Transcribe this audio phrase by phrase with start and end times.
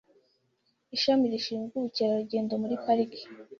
[0.95, 3.21] Ishami rishinzwe ubukegerarugendo muri Pariki